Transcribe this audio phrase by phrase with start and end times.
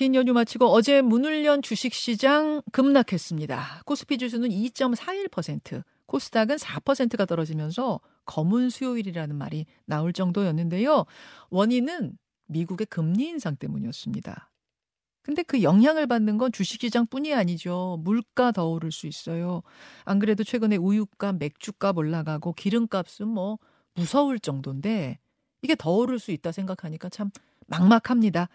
[0.00, 3.82] 긴 연휴 마치고 어제 문을 연 주식시장 급락했습니다.
[3.84, 11.04] 코스피 지수는 2.41%, 코스닥은 4%가 떨어지면서 검은 수요일이라는 말이 나올 정도였는데요.
[11.50, 12.16] 원인은
[12.46, 14.50] 미국의 금리 인상 때문이었습니다.
[15.20, 17.98] 근데 그 영향을 받는 건 주식시장뿐이 아니죠.
[18.02, 19.62] 물가 더 오를 수 있어요.
[20.06, 23.58] 안 그래도 최근에 우유값, 맥주값 올라가고 기름값은 뭐
[23.92, 25.18] 무서울 정도인데
[25.60, 27.30] 이게 더 오를 수 있다 생각하니까 참
[27.66, 28.48] 막막합니다.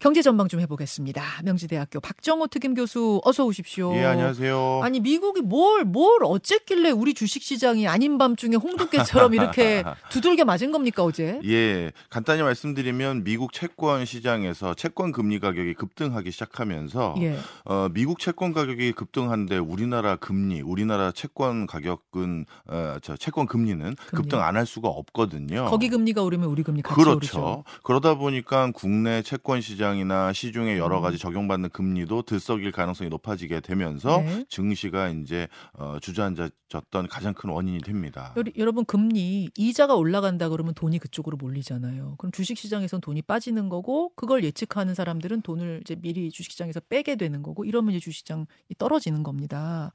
[0.00, 1.22] 경제 전망 좀 해보겠습니다.
[1.44, 3.94] 명지대학교 박정호 특임 교수 어서 오십시오.
[3.94, 4.80] 예, 안녕하세요.
[4.82, 11.02] 아니 미국이 뭘 뭘 어쨌길래 우리 주식 시장이 아닌 밤중에 홍두깨처럼 이렇게 두들겨 맞은 겁니까
[11.04, 11.38] 어제?
[11.44, 17.38] 예, 간단히 말씀드리면 미국 채권 시장에서 채권 금리 가격이 급등하기 시작하면서 예.
[17.66, 24.40] 어, 미국 채권 가격이 급등한데 우리나라 금리, 우리나라 채권 가격은 어, 저 채권 금리는 급등
[24.42, 25.66] 안 할 수가 없거든요.
[25.66, 27.16] 거기 금리가 오르면 우리 금리 같이 그렇죠.
[27.16, 27.64] 오르죠.
[27.82, 31.02] 그러다 보니까 국내 채권 시장 이나 시중에 여러 음.
[31.02, 34.44] 가지 적용받는 금리도 들썩일 가능성이 높아지게 되면서 네.
[34.48, 38.34] 증시가 이제 어, 주저앉았던 가장 큰 원인이 됩니다.
[38.56, 42.16] 여러분 금리 이자가 올라간다 그러면 돈이 그쪽으로 몰리잖아요.
[42.18, 47.64] 그럼 주식시장에선 돈이 빠지는 거고 그걸 예측하는 사람들은 돈을 이제 미리 주식시장에서 빼게 되는 거고
[47.64, 48.46] 이러면 이제 주식시장이
[48.78, 49.92] 떨어지는 겁니다.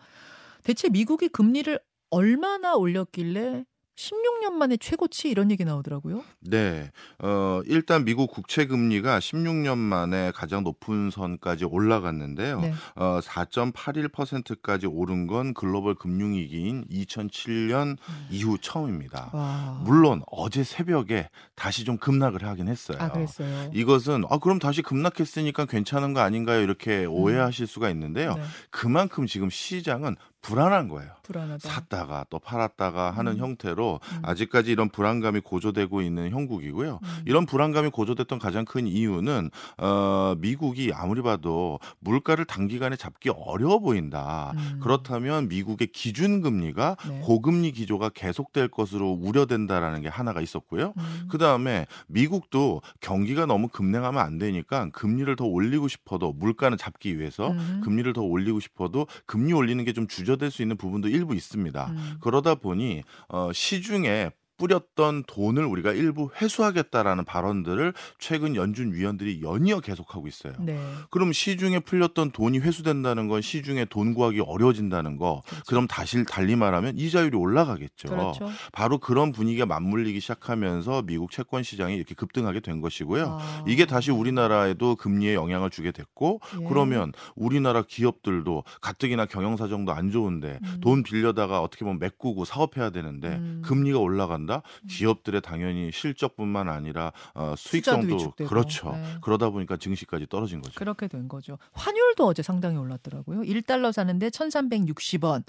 [0.63, 3.65] 대체 미국이 금리를 얼마나 올렸길래
[3.95, 6.23] 16년 만에 최고치 이런 얘기 나오더라고요.
[6.41, 6.91] 네.
[7.19, 12.59] 어, 일단 미국 국채 금리가 16년 만에 가장 높은 선까지 올라갔는데요.
[12.61, 12.73] 네.
[12.95, 18.27] 어, 4.81%까지 오른 건 글로벌 금융 위기인 2007년 음.
[18.29, 19.29] 이후 처음입니다.
[19.33, 19.81] 와.
[19.83, 22.97] 물론 어제 새벽에 다시 좀 급락을 하긴 했어요.
[22.99, 23.71] 아 그랬어요.
[23.73, 26.61] 이것은 아 그럼 다시 급락했으니까 괜찮은 거 아닌가요?
[26.61, 28.31] 이렇게 오해하실 수가 있는데요.
[28.33, 28.35] 음.
[28.35, 31.11] 네, 그만큼 지금 시장은 불안한 거예요.
[31.23, 31.67] 불안하다.
[31.67, 33.37] 샀다가 또 팔았다가 하는 음.
[33.39, 34.19] 형태로 음.
[34.21, 36.99] 아직까지 이런 불안감이 고조되고 있는 형국이고요.
[37.01, 37.23] 음.
[37.25, 44.53] 이런 불안감이 고조됐던 가장 큰 이유는 어, 미국이 아무리 봐도 물가를 단기간에 잡기 어려워 보인다.
[44.55, 44.79] 음.
[44.83, 47.19] 그렇다면 미국의 기준 금리가 네.
[47.23, 50.93] 고금리 기조가 계속될 것으로 우려된다라는 게 하나가 있었고요.
[50.95, 51.27] 음.
[51.27, 57.49] 그 다음에 미국도 경기가 너무 급냉하면 안 되니까 금리를 더 올리고 싶어도 물가는 잡기 위해서
[57.49, 57.81] 음.
[57.83, 61.87] 금리를 더 올리고 싶어도 금리 올리는 게 좀 주저 될 수 있는 부분도 일부 있습니다.
[61.89, 62.17] 음.
[62.21, 70.27] 그러다 보니 어, 시중에 뿌렸던 돈을 우리가 일부 회수하겠다라는 발언들을 최근 연준 위원들이 연이어 계속하고
[70.27, 70.53] 있어요.
[70.59, 70.79] 네.
[71.09, 75.41] 그럼 시중에 풀렸던 돈이 회수된다는 건 시중에 돈 구하기 어려워진다는 거.
[75.45, 75.63] 그렇죠.
[75.67, 78.07] 그럼 다시 달리 말하면 이자율이 올라가겠죠.
[78.09, 78.49] 그렇죠.
[78.71, 83.37] 바로 그런 분위기가 맞물리기 시작하면서 미국 채권 시장이 이렇게 급등하게 된 것이고요.
[83.39, 83.63] 아.
[83.67, 86.65] 이게 다시 우리나라에도 금리에 영향을 주게 됐고 예.
[86.67, 90.77] 그러면 우리나라 기업들도 가뜩이나 경영 사정도 안 좋은데 음.
[90.81, 93.61] 돈 빌려다가 어떻게 보면 메꾸고 사업해야 되는데 음.
[93.65, 94.61] 금리가 올라간 다.
[94.89, 98.31] 기업들의 당연히 실적뿐만 아니라 어, 수익성도.
[98.47, 98.91] 그렇죠.
[98.91, 99.17] 네.
[99.21, 100.73] 그러다 보니까 증시까지 떨어진 거죠.
[100.75, 101.57] 그렇게 된 거죠.
[101.73, 103.41] 환율도 어제 상당히 올랐더라고요.
[103.41, 105.43] 1달러 사는데 1,360원.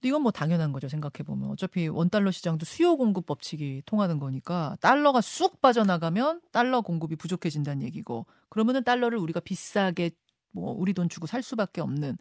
[0.00, 0.88] 근데 이건 뭐 당연한 거죠.
[0.88, 6.82] 생각해 보면 어차피 원 달러 시장도 수요 공급 법칙이 통하는 거니까 달러가 쑥 빠져나가면 달러
[6.82, 10.12] 공급이 부족해진다는 얘기고 그러면은 달러를 우리가 비싸게
[10.52, 12.16] 뭐 우리 돈 주고 살 수밖에 없는.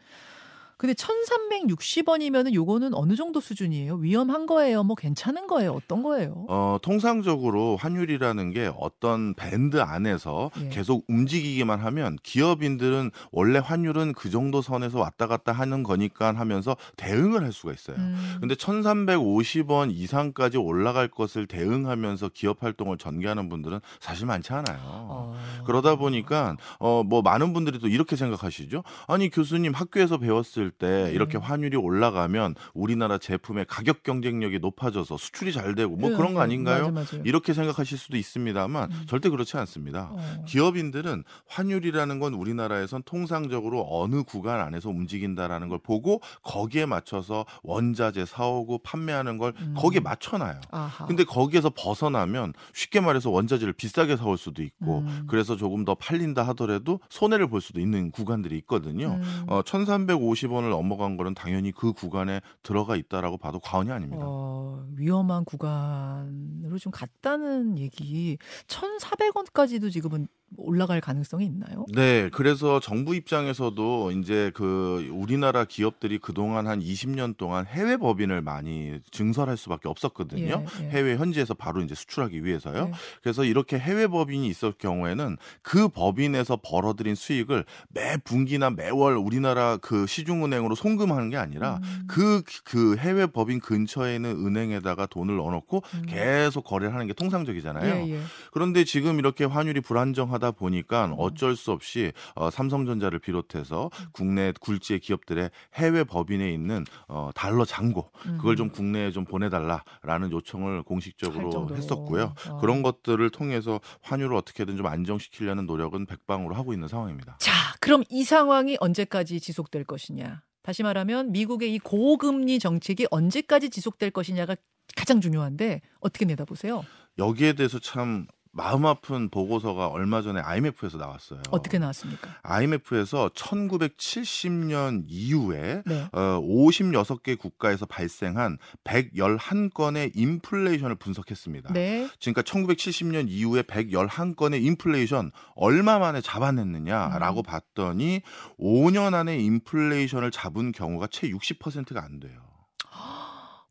[0.78, 3.96] 근데 1,360원이면은 요거는 어느 정도 수준이에요?
[3.96, 4.84] 위험한 거예요?
[4.84, 5.72] 뭐 괜찮은 거예요?
[5.72, 6.46] 어떤 거예요?
[6.50, 10.70] 어, 통상적으로 환율이라는 게 어떤 밴드 안에서 예.
[10.70, 17.44] 계속 움직이기만 하면 기업인들은 원래 환율은 그 정도 선에서 왔다 갔다 하는 거니까 하면서 대응을
[17.44, 17.96] 할 수가 있어요.
[17.98, 18.38] 음.
[18.40, 24.80] 근데 1350원 이상까지 올라갈 것을 대응하면서 기업 활동을 전개하는 분들은 사실 많지 않아요.
[24.84, 25.36] 어.
[25.66, 28.84] 그러다 보니까 어 뭐 많은 분들이 또 이렇게 생각하시죠.
[29.08, 31.44] 아니 교수님 학교에서 배웠을 때 이렇게 네.
[31.44, 36.44] 환율이 올라가면 우리나라 제품의 가격 경쟁력이 높아져서 수출이 잘 되고 뭐 네, 그런 거 네,
[36.44, 36.92] 아닌가요?
[36.92, 37.24] 맞아, 맞아요.
[37.26, 39.04] 이렇게 생각하실 수도 있습니다만 음.
[39.08, 40.10] 절대 그렇지 않습니다.
[40.12, 40.44] 어.
[40.48, 48.80] 기업인들은 환율이라는 건 우리나라에선 통상적으로 어느 구간 안에서 움직인다라는 걸 보고 거기에 맞춰서 원자재 사오고
[48.80, 49.76] 판매하는 걸 음.
[49.78, 50.62] 거기에 맞춰놔요.
[50.72, 51.06] 아하.
[51.06, 55.26] 근데 거기에서 벗어나면 쉽게 말해서 원자재를 비싸게 사올 수도 있고 음.
[55.28, 59.20] 그래서 조금 더 팔린다 하더라도 손해를 볼 수도 있는 구간들이 있거든요.
[59.22, 59.44] 음.
[59.48, 64.24] 어, 1350원 을 넘어간 거는 당연히 그 구간에 들어가 있다라고 봐도 과언이 아닙니다.
[64.26, 68.38] 어, 위험한 구간으로 좀 갔다는 얘기.
[68.68, 71.86] 1,400원까지도 지금은 올라갈 가능성이 있나요?
[71.94, 79.00] 네, 그래서 정부 입장에서도 이제 그 우리나라 기업들이 그동안 한 20년 동안 해외 법인을 많이
[79.12, 80.64] 증설할 수밖에 없었거든요.
[80.82, 80.90] 예, 예.
[80.90, 82.86] 해외 현지에서 바로 이제 수출하기 위해서요.
[82.86, 82.92] 네.
[83.22, 90.08] 그래서 이렇게 해외 법인이 있을 경우에는 그 법인에서 벌어들인 수익을 매 분기나 매월 우리나라 그
[90.08, 92.04] 시중은행으로 송금하는 게 아니라 음.
[92.08, 96.06] 그, 그 해외 법인 근처에 있는 은행에다가 돈을 넣어놓고 음.
[96.08, 98.08] 계속 거래를 하는 게 통상적이잖아요.
[98.08, 98.20] 예, 예.
[98.52, 101.16] 그런데 지금 이렇게 환율이 불안정하다 하다 보니까 음.
[101.18, 104.06] 어쩔 수 없이 어, 삼성전자를 비롯해서 음.
[104.14, 110.72] 국내 굴지의 기업들의 해외 법인에 있는 어, 달러 잔고 그걸 좀 국내에 좀 보내달라라는 요청을
[110.72, 110.76] 음.
[110.78, 111.70] 할 공식적으로.
[111.76, 112.34] 했었고요.
[112.50, 112.58] 어.
[112.60, 117.38] 그런 것들을 통해서 환율을 어떻게든 좀 안정시키려는 노력은 백방으로 하고 있는 상황입니다.
[117.40, 120.42] 자, 그럼 이 상황이 언제까지 지속될 것이냐?
[120.62, 124.56] 다시 말하면 미국의 이 고금리 정책이 언제까지 지속될 것이냐가
[124.96, 126.84] 가장 중요한데 어떻게 내다보세요?
[127.18, 128.28] 여기에 대해서 참
[128.58, 131.44] 마음 아픈 보고서가 얼마 전에 IMF에서 나왔어요.
[131.52, 132.38] 어떻게 나왔습니까?
[132.42, 136.08] IMF에서 1970년 이후에 네.
[136.12, 141.72] 어, 56개 국가에서 발생한 111건의 인플레이션을 분석했습니다.
[141.72, 142.10] 네.
[142.20, 147.44] 그러니까 1970년 이후에 111건의 인플레이션 얼마 만에 잡아냈느냐라고 음.
[147.44, 148.22] 봤더니
[148.60, 152.47] 5년 안에 인플레이션을 잡은 경우가 채 60%가 안 돼요.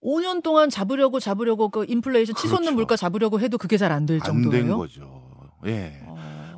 [0.07, 2.75] 5년 동안 잡으려고 잡으려고 그 인플레이션 치솟는 그렇죠.
[2.77, 4.79] 물가 잡으려고 해도 그게 잘 안될안된 정도예요.
[4.79, 5.23] 거죠.
[5.67, 6.01] 예.
[6.07, 6.15] 어.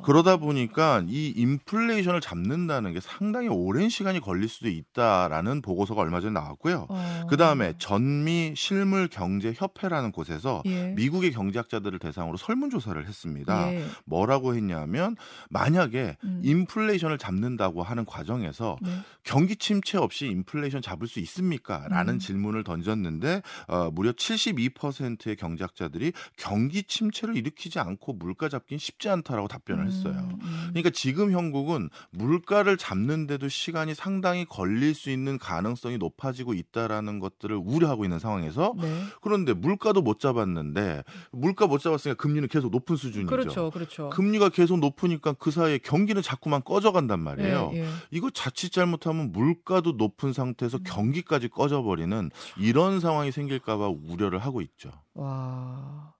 [0.09, 6.33] 그러다 보니까 이 인플레이션을 잡는다는 게 상당히 오랜 시간이 걸릴 수도 있다라는 보고서가 얼마 전에
[6.33, 6.87] 나왔고요.
[6.89, 7.27] 어.
[7.29, 10.93] 그 다음에 전미 실물 경제 협회라는 곳에서 예.
[10.95, 13.71] 미국의 경제학자들을 대상으로 설문 조사를 했습니다.
[13.71, 13.85] 예.
[14.05, 15.15] 뭐라고 했냐면
[15.51, 16.41] 만약에 음.
[16.43, 18.89] 인플레이션을 잡는다고 하는 과정에서 네.
[19.23, 21.87] 경기 침체 없이 인플레이션 잡을 수 있습니까?
[21.87, 22.19] 라는 음.
[22.19, 29.85] 질문을 던졌는데 어, 무려 72%의 경제학자들이 경기 침체를 일으키지 않고 물가 잡긴 쉽지 않다라고 답변을
[29.85, 30.13] 했 어요.
[30.15, 30.65] 음, 음.
[30.69, 38.03] 그러니까 지금 형국은 물가를 잡는데도 시간이 상당히 걸릴 수 있는 가능성이 높아지고 있다라는 것들을 우려하고
[38.05, 39.03] 있는 상황에서 네.
[39.21, 43.29] 그런데 물가도 못 잡았는데 물가 못 잡았으니까 금리는 계속 높은 수준이죠.
[43.29, 44.09] 그렇죠, 그렇죠.
[44.09, 47.71] 금리가 계속 높으니까 그 사이에 경기는 자꾸만 꺼져간단 말이에요.
[47.73, 47.87] 예, 예.
[48.11, 50.83] 이거 자칫 잘못하면 물가도 높은 상태에서 음.
[50.85, 54.91] 경기까지 꺼져버리는 이런 상황이 생길까봐 우려를 하고 있죠.
[55.13, 56.13] 와.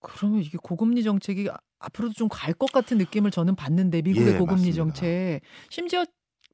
[0.00, 4.38] 그러면 이게 고금리 정책이 아- 앞으로도 좀 갈 것 같은 느낌을 저는 받는데 미국의 예,
[4.38, 4.76] 고금리 맞습니다.
[4.76, 5.40] 정책
[5.70, 6.04] 심지어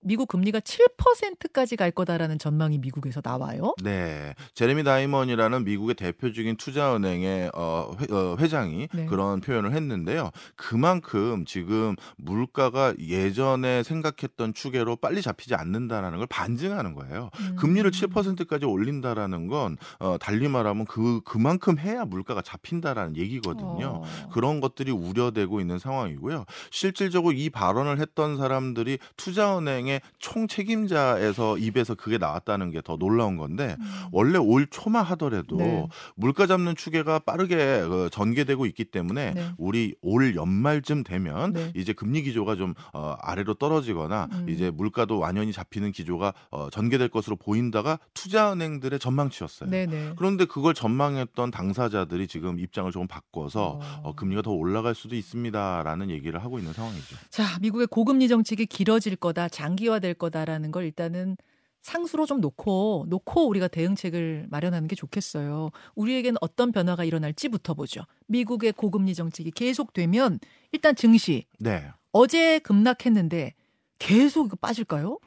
[0.04, 3.74] 미국 금리가 7%까지 갈 거다라는 전망이 미국에서 나와요.
[3.82, 9.06] 네, 제레미 다이먼이라는 미국의 대표적인 투자은행의 어, 회, 어, 회 장이 네.
[9.06, 10.30] 그런 표현을 했는데요.
[10.56, 17.30] 그만큼 지금 물가가 예전에 생각했던 추계로 빨리 잡히지 않는다라는 걸 반증하는 거예요.
[17.40, 17.56] 음.
[17.56, 24.02] 금리를 7%까지 올린다라는 건 어, 달리 말하면 그 그만큼 해야 물가가 잡힌다라는 얘기거든요.
[24.04, 24.28] 어.
[24.32, 26.44] 그런 것들이 우려되고 있는 상황이고요.
[26.70, 33.76] 실질적으로 이 발언을 했던 사람들이 투자은행의 총 책임자에서 입에서 그게 나왔다는 게 더 놀라운 건데
[33.80, 33.84] 음.
[34.12, 35.88] 원래 올 초만 하더라도 네.
[36.14, 39.48] 물가 잡는 추계가 빠르게 어, 전개되고 있기 때문에 네.
[39.58, 41.72] 우리 올 연말쯤 되면 네.
[41.74, 44.48] 이제 금리 기조가 좀 어, 아래로 떨어지거나 음.
[44.48, 49.70] 이제 물가도 완연히 잡히는 기조가 어, 전개될 것으로 보인다가 투자은행들의 전망치였어요.
[49.70, 50.12] 네네.
[50.16, 54.00] 그런데 그걸 전망했던 당사자들이 지금 입장을 조금 바꿔서 어.
[54.02, 57.16] 어, 금리가 더 올라갈 수도 있습니다라는 얘기를 하고 있는 상황이죠.
[57.30, 61.36] 자, 미국의 고금리 정책이 길어질 거다, 장기 화될 거다라는 걸 일단은
[61.82, 65.70] 상수로 좀 놓고 놓고 우리가 대응책을 마련하는 게 좋겠어요.
[65.94, 68.02] 우리에게는 어떤 변화가 일어날지부터 보죠.
[68.26, 70.40] 미국의 고금리 정책이 계속되면
[70.72, 71.86] 일단 증시 네.
[72.12, 73.54] 어제 급락했는데
[73.98, 75.18] 계속 빠질까요?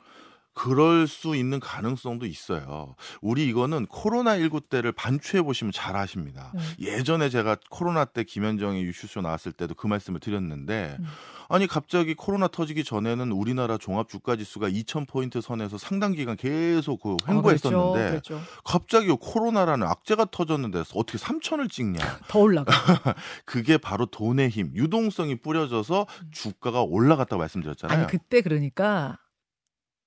[0.57, 2.95] 그럴 수 있는 가능성도 있어요.
[3.21, 6.51] 우리 이거는 코로나19 때를 반추해 보시면 잘 아십니다.
[6.55, 6.59] 음.
[6.79, 11.05] 예전에 제가 코로나 때 김현정의 유슈쇼 나왔을 때도 그 말씀을 드렸는데 음.
[11.47, 17.17] 아니 갑자기 코로나 터지기 전에는 우리나라 종합 주가 지수가 2,000포인트 선에서 상당 기간 계속 그
[17.27, 18.33] 횡보했었는데 아, 그랬죠.
[18.33, 18.41] 그랬죠.
[18.65, 21.99] 갑자기 코로나라는 악재가 터졌는데 어떻게 3천을 찍냐?
[22.27, 22.73] 더 올라가.
[23.45, 27.95] 그게 바로 돈의 힘, 유동성이 뿌려져서 주가가 올라갔다고 말씀드렸잖아요.
[27.95, 29.19] 아니 그때 그러니까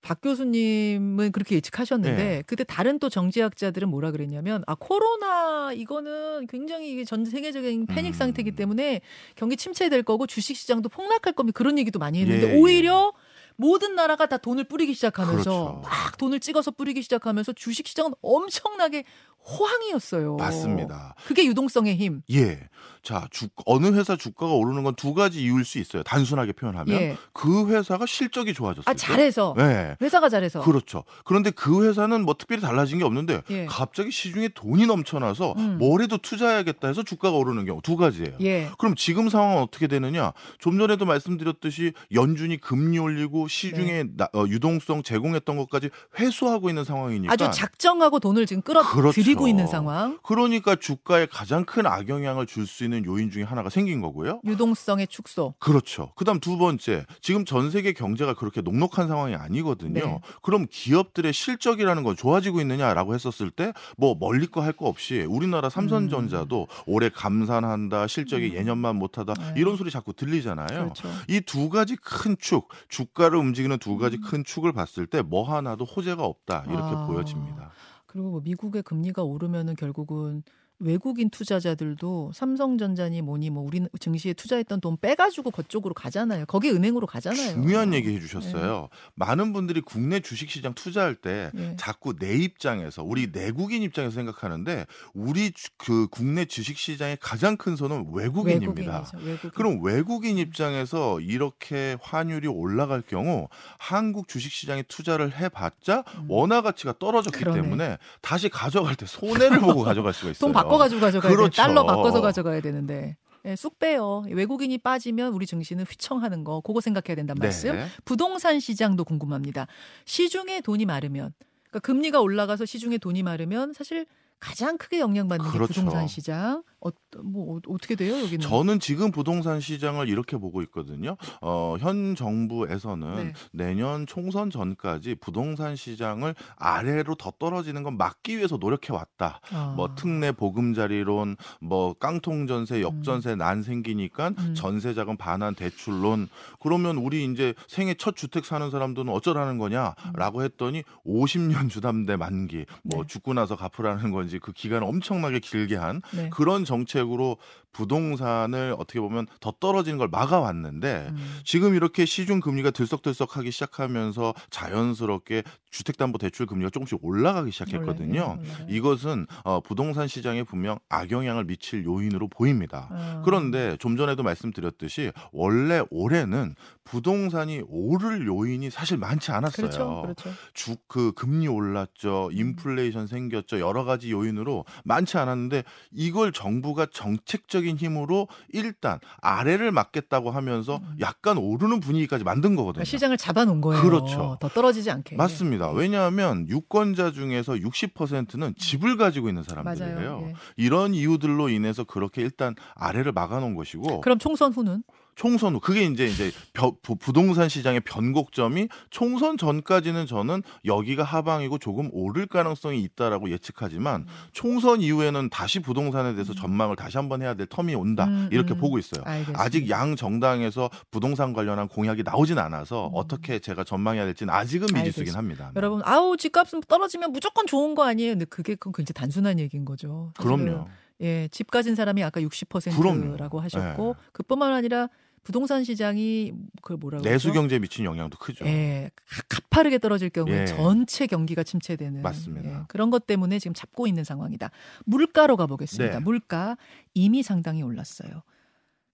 [0.02, 2.42] 박 교수님은 그렇게 예측하셨는데 네.
[2.46, 8.16] 그때 다른 또 정치학자들은 뭐라 그랬냐면 아 코로나 이거는 굉장히 이게 전 세계적인 패닉 음.
[8.16, 9.02] 상태이기 때문에
[9.36, 13.12] 경기 침체될 거고 주식 시장도 폭락할 겁니다 그런 얘기도 많이 했는데 예, 오히려
[13.56, 15.80] 모든 나라가 다 돈을 뿌리기 시작하면서 그렇죠.
[15.84, 19.04] 막 돈을 찍어서 뿌리기 시작하면서 주식 시장은 엄청나게
[19.48, 20.36] 호황이었어요.
[20.36, 21.14] 맞습니다.
[21.26, 22.22] 그게 유동성의 힘.
[22.32, 22.60] 예.
[23.02, 26.02] 자, 주, 어느 회사 주가가 오르는 건 두 가지 이유일 수 있어요.
[26.02, 27.16] 단순하게 표현하면 예.
[27.32, 28.84] 그 회사가 실적이 좋아졌어요.
[28.86, 29.96] 아 잘해서 네.
[30.02, 30.60] 회사가 잘해서.
[30.60, 31.04] 그렇죠.
[31.24, 33.64] 그런데 그 회사는 뭐 특별히 달라진 게 없는데 예.
[33.66, 35.78] 갑자기 시중에 돈이 넘쳐나서 음.
[35.78, 38.36] 뭐래도 투자해야겠다 해서 주가가 오르는 경우 두 가지예요.
[38.42, 38.68] 예.
[38.78, 40.32] 그럼 지금 상황은 어떻게 되느냐?
[40.58, 47.34] 좀 전에도 말씀드렸듯이 연준이 금리 올리고 시중에 나- 어, 유동성 제공했던 것까지 회수하고 있는 상황이니까
[47.36, 47.44] 네.
[47.44, 50.18] 아주 작정하고 돈을 지금 끌어들이고 누리고 있는 상황.
[50.22, 54.40] 그러니까 주가에 가장 큰 악영향을 줄 수 있는 요인 중에 하나가 생긴 거고요.
[54.44, 55.54] 유동성의 축소.
[55.58, 56.12] 그렇죠.
[56.14, 59.92] 그다음 두 번째, 지금 전 세계 경제가 그렇게 녹록한 상황이 아니거든요.
[59.94, 60.20] 네.
[60.42, 65.68] 그럼 기업들의 실적이라는 건 좋아지고 있느냐라고 했었을 때 뭐 멀리 거 할 거 없이 우리나라
[65.70, 68.54] 삼성전자도 올해 감산한다, 실적이 음.
[68.56, 69.54] 예년만 못하다 네.
[69.56, 70.66] 이런 소리 자꾸 들리잖아요.
[70.68, 71.08] 그렇죠.
[71.28, 74.22] 이두 가지 큰 축, 주가를 움직이는 두 가지 음.
[74.22, 77.06] 큰 축을 봤을 때 뭐 하나도 호재가 없다 이렇게 아.
[77.06, 77.70] 보여집니다.
[78.10, 80.42] 그리고 뭐 미국의 금리가 오르면은 결국은
[80.80, 86.46] 외국인 투자자들도 삼성전자니 뭐니 뭐 우리 증시에 투자했던 돈 빼가지고 그쪽으로 가잖아요.
[86.46, 87.52] 거기 은행으로 가잖아요.
[87.52, 88.88] 중요한 얘기 해주셨어요.
[89.14, 91.76] 많은 분들이 국내 주식시장 투자할 때 예.
[91.78, 98.06] 자꾸 내 입장에서 우리 내국인 입장에서 생각하는데 우리 주- 그 국내 주식시장의 가장 큰 손은
[98.12, 99.04] 외국인입니다.
[99.22, 99.50] 외국인.
[99.50, 106.24] 그럼 외국인 입장에서 이렇게 환율이 올라갈 경우 한국 주식시장에 투자를 해봤자 음.
[106.28, 107.60] 원화 가치가 떨어졌기 그러네.
[107.60, 110.50] 때문에 다시 가져갈 때 손해를 보고 가져갈 수가 있어요.
[110.70, 111.36] 돈 바꿔가지고 가져가야 돼.
[111.36, 111.62] 그렇죠.
[111.62, 113.16] 달러 바꿔서 가져가야 되는데.
[113.46, 114.24] 예, 쑥 빼요.
[114.30, 117.74] 외국인이 빠지면 우리 증시는 휘청하는 거, 그거 생각해야 된단 말씀.
[117.74, 117.86] 네.
[118.04, 119.66] 부동산 시장도 궁금합니다.
[120.04, 121.32] 시중에 돈이 마르면,
[121.70, 124.06] 그러니까 금리가 올라가서 시중에 돈이 마르면 사실
[124.38, 125.74] 가장 크게 영향받는 게 그렇죠.
[125.74, 126.62] 부동산 시장.
[126.82, 126.90] 어,
[127.22, 128.40] 뭐 어, 어떻게 돼요 여기는?
[128.40, 131.16] 저는 지금 부동산 시장을 이렇게 보고 있거든요.
[131.42, 133.32] 어, 현 정부에서는 네.
[133.52, 139.40] 내년 총선 전까지 부동산 시장을 아래로 더 떨어지는 건 막기 위해서 노력해 왔다.
[139.52, 139.74] 아.
[139.76, 144.54] 뭐 특례 보금자리론, 뭐 깡통 전세, 역전세 난 생기니까 음.
[144.54, 146.28] 전세 자금 반환 대출론.
[146.60, 152.64] 그러면 우리 이제 생애 첫 주택 사는 사람들은 어쩌라는 거냐라고 했더니 50년 주담대 만기.
[152.84, 153.06] 뭐 네.
[153.06, 156.30] 죽고 나서 갚으라는 건지 그 기간을 엄청나게 길게 한 네.
[156.30, 157.36] 그런 정책으로
[157.72, 161.38] 부동산을 어떻게 보면 더 떨어지는 걸 막아왔는데 음.
[161.44, 168.20] 지금 이렇게 시중 금리가 들썩들썩하기 시작하면서 자연스럽게 주택담보대출 금리가 조금씩 올라가기 시작했거든요.
[168.20, 168.66] 올라요, 올라요.
[168.68, 172.88] 이것은 어, 부동산 시장에 분명 악영향을 미칠 요인으로 보입니다.
[172.90, 173.22] 아.
[173.24, 179.68] 그런데 좀 전에도 말씀드렸듯이 원래 올해는 부동산이 오를 요인이 사실 많지 않았어요.
[179.68, 180.30] 그렇죠, 그렇죠.
[180.54, 185.62] 주그 금리 올랐죠, 인플레이션 생겼죠, 여러 가지 요인으로 많지 않았는데
[185.92, 192.70] 이걸 정부가 정책적 인 힘으로 일단 아래를 막겠다고 하면서 약간 오르는 분위기까지 만든 거거든요.
[192.70, 192.84] 음.
[192.84, 193.82] 그러니까 시장을 잡아놓은 거예요.
[193.82, 194.38] 그렇죠.
[194.40, 195.16] 더 떨어지지 않게.
[195.16, 195.70] 맞습니다.
[195.70, 200.24] 왜냐하면 유권자 중에서 60%는 집을 가지고 있는 사람들이에요.
[200.28, 200.34] 예.
[200.56, 204.82] 이런 이유들로 인해서 그렇게 일단 아래를 막아놓은 것이고 그럼 총선 후는
[205.20, 211.90] 총선 후 그게 이제 이제 부- 부동산 시장의 변곡점이 총선 전까지는 저는 여기가 하방이고 조금
[211.92, 217.78] 오를 가능성이 있다라고 예측하지만 총선 이후에는 다시 부동산에 대해서 전망을 다시 한번 해야 될 텀이
[217.78, 218.60] 온다 음, 이렇게 음.
[218.60, 219.02] 보고 있어요.
[219.04, 219.42] 알겠습니다.
[219.42, 222.92] 아직 양 정당에서 부동산 관련한 공약이 나오진 않아서 음.
[222.94, 225.14] 어떻게 제가 전망해야 될지는 아직은 미지수긴.
[225.16, 225.52] 합니다.
[225.54, 228.12] 여러분 아우 집값은 떨어지면 무조건 좋은 거 아니에요?
[228.12, 230.14] 근데 그게 그건 굉장히 단순한 얘기인 거죠.
[230.18, 230.66] 그럼요.
[231.02, 233.40] 예, 집 가진 사람이 아까 60%라고 그럼요.
[233.40, 234.04] 하셨고 네.
[234.12, 234.88] 그뿐만 아니라
[235.22, 237.32] 부동산 시장이 그 뭐라고 내수?
[237.32, 238.44] 경제에 미친 영향도 크죠.
[238.46, 240.46] 예, 가- 가파르게 떨어질 경우에 예.
[240.46, 242.50] 전체 경기가 침체되는 맞습니다.
[242.50, 244.50] 예, 그런 것 때문에 지금 잡고 있는 상황이다.
[244.86, 245.98] 물가로 가보겠습니다.
[245.98, 246.04] 네.
[246.04, 246.56] 물가
[246.94, 248.22] 이미 상당히 올랐어요.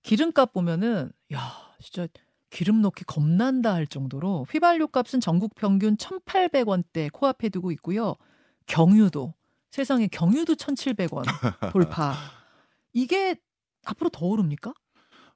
[0.03, 2.07] 기름값 보면은 야 진짜
[2.51, 8.15] 기름 넣기 겁난다 할 정도로 휘발유 값은 전국 평균 1,800원대 코앞에 두고 있고요.
[8.67, 9.35] 경유도
[9.71, 11.25] 세상에 경유도 1,700원
[11.73, 12.15] 돌파.
[12.93, 13.37] 이게
[13.85, 14.73] 앞으로 더 오릅니까?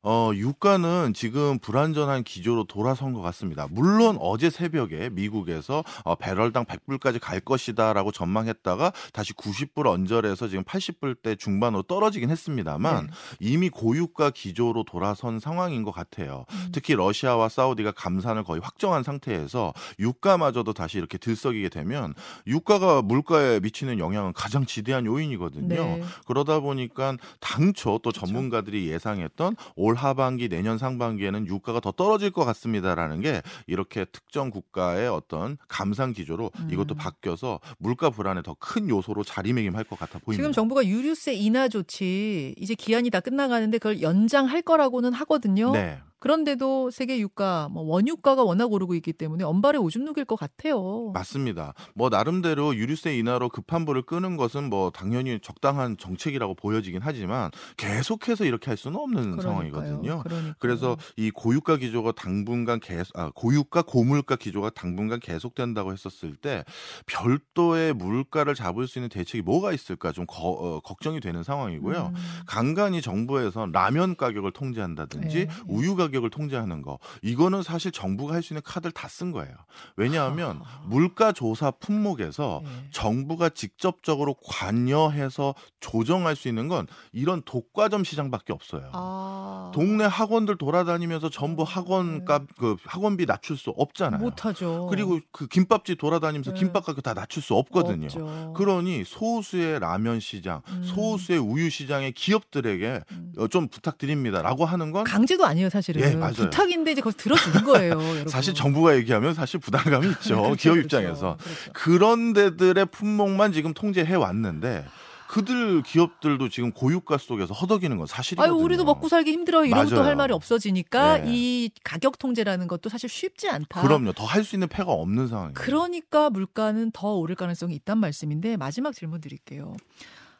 [0.02, 3.66] 어, 유가는 지금 불안전한 기조로 돌아선 것 같습니다.
[3.70, 11.38] 물론 어제 새벽에 미국에서 어, 배럴당 100불까지 갈 것이다라고 전망했다가 다시 90불 언저리에서 지금 80불대
[11.38, 13.12] 중반으로 떨어지긴 했습니다만 네.
[13.40, 16.46] 이미 고유가 기조로 돌아선 상황인 것 같아요.
[16.50, 16.68] 음.
[16.72, 22.14] 특히 러시아와 사우디가 감산을 거의 확정한 상태에서 유가마저도 다시 이렇게 들썩이게 되면
[22.46, 25.68] 유가가 물가에 미치는 영향은 가장 지대한 요인이거든요.
[25.68, 26.02] 네.
[26.26, 28.26] 그러다 보니까 당초 또 그렇죠.
[28.26, 35.08] 전문가들이 예상했던 올 하반기 내년 상반기에는 유가가 더 떨어질 것 같습니다라는 게 이렇게 특정 국가의
[35.08, 36.68] 어떤 감산 기조로 음.
[36.70, 40.42] 이것도 바뀌어서 물가 불안의 더큰 요소로 자리매김할 것 같아 보입니다.
[40.42, 45.72] 지금 정부가 유류세 인하 조치 이제 기한이 다 끝나가는데 그걸 연장할 거라고는 하거든요.
[45.72, 45.98] 네.
[46.20, 51.10] 그런데도 세계 유가, 뭐 원유가가 워낙 오르고 있기 때문에 언발에 오줌 누길 것 같아요.
[51.14, 51.72] 맞습니다.
[51.94, 58.44] 뭐 나름대로 유류세 인하로 급한 불을 끄는 것은 뭐 당연히 적당한 정책이라고 보여지긴 하지만 계속해서
[58.44, 59.42] 이렇게 할 수는 없는 그러니까요.
[59.42, 60.22] 상황이거든요.
[60.22, 60.54] 그러니까요.
[60.58, 66.64] 그래서 이 고유가 기조가 당분간 계속 아, 고유가 고물가 기조가 당분간 계속된다고 했었을 때
[67.06, 72.12] 별도의 물가를 잡을 수 있는 대책이 뭐가 있을까 좀 거- 어, 걱정이 되는 상황이고요.
[72.14, 72.20] 음.
[72.46, 75.52] 간간히 정부에서 라면 가격을 통제한다든지 네, 네.
[75.66, 79.52] 우유 가격을 가격을 통제하는 거 이거는 사실 정부가 할 수 있는 카드를 다 쓴 거예요.
[79.96, 80.82] 왜냐하면 아.
[80.86, 82.70] 물가 조사 품목에서 네.
[82.92, 88.88] 정부가 직접적으로 관여해서 조정할 수 있는 건 이런 독과점 시장밖에 없어요.
[88.92, 89.72] 아.
[89.74, 94.20] 동네 학원들 돌아다니면서 전부 학원값 그 학원비 낮출 수 없잖아요.
[94.20, 94.86] 못하죠.
[94.90, 96.58] 그리고 그 김밥집 돌아다니면서 네.
[96.58, 98.06] 김밥 가격 다 낮출 수 없거든요.
[98.06, 98.52] 없죠.
[98.56, 100.82] 그러니 소수의 라면 시장, 음.
[100.84, 103.32] 소수의 우유 시장의 기업들에게 음.
[103.38, 105.99] 어, 좀 부탁드립니다라고 하는 건 강제도 아니에요, 사실은.
[106.00, 106.32] 예, 맞아요.
[106.34, 107.98] 부탁인데 이제 거기서 들어주는 거예요.
[108.28, 110.36] 사실 정부가 얘기하면 사실 부담감이 있죠.
[110.42, 110.80] 그렇죠, 기업 그렇죠.
[110.98, 111.36] 입장에서.
[111.40, 111.72] 그렇죠.
[111.72, 114.84] 그런 데들의 품목만 지금 통제해 왔는데
[115.28, 118.52] 그들 기업들도 지금 고유가 속에서 허덕이는 건 사실이거든요.
[118.52, 119.64] 아유, 우리도 먹고 살기 힘들어요.
[119.64, 120.08] 이러면 또 맞아요.
[120.08, 121.24] 할 말이 없어지니까 네.
[121.28, 123.80] 이 가격 통제라는 것도 사실 쉽지 않다.
[123.82, 124.12] 그럼요.
[124.12, 125.54] 더 할 수 있는 패가 없는 상황이에요.
[125.54, 129.76] 그러니까 물가는 더 오를 가능성이 있단 말씀인데 마지막 질문 드릴게요.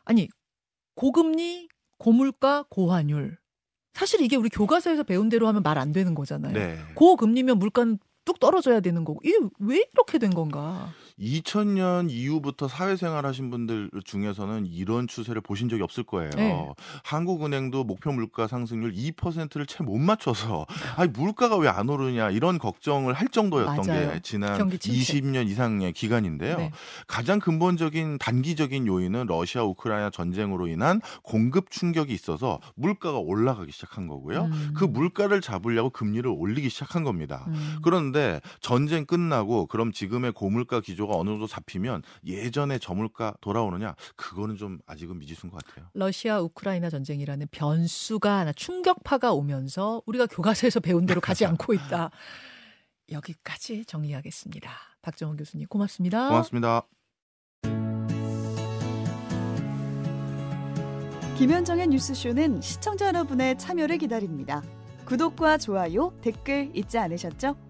[0.05, 0.29] 아니
[0.97, 3.38] 고금리, 고물가, 고환율.
[3.95, 6.53] 사실 이게 우리 교과서에서 배운 대로 하면 말 안 되는 거잖아요.
[6.53, 6.79] 네.
[6.95, 10.93] 고금리면 물가는 뚝 떨어져야 되는 거고 이게 왜 이렇게 된 건가?
[11.21, 16.31] 2000년 이후부터 사회생활 하신 분들 중에서는 이런 추세를 보신 적이 없을 거예요.
[16.37, 16.69] 네.
[17.05, 23.15] 한국은행도 목표 물가 상승률 2%를 채 못 맞춰서 아니 물가가 왜 안 오르냐 이런 걱정을
[23.15, 24.12] 할 정도였던 맞아요.
[24.12, 25.21] 게 지난 경기 침체.
[25.21, 26.57] 20년 이상의 기간인데요.
[26.59, 26.71] 네.
[27.07, 34.45] 가장 근본적인 단기적인 요인은 러시아 우크라이나 전쟁으로 인한 공급 충격이 있어서 물가가 올라가기 시작한 거고요.
[34.47, 34.73] 음.
[34.77, 37.45] 그 물가를 잡으려고 금리를 올리기 시작한 겁니다.
[37.49, 37.77] 음.
[37.83, 43.95] 그런데 전쟁 끝나고 그럼 지금의 고물가 기조 가 어느 정도 잡히면 예전의 저물가 돌아오느냐?
[44.17, 45.88] 그거는 좀 아직은 미지수인 것 같아요.
[45.93, 52.11] 러시아 우크라이나 전쟁이라는 변수가 하나 충격파가 오면서 우리가 교과서에서 배운 대로 가지 않고 있다.
[53.11, 54.71] 여기까지 정리하겠습니다.
[55.02, 56.29] 박정원 교수님 고맙습니다.
[56.29, 56.87] 고맙습니다.
[61.37, 64.62] 김현정의 뉴스쇼는 시청자 여러분의 참여를 기다립니다.
[65.07, 67.70] 구독과 좋아요, 댓글 잊지 않으셨죠?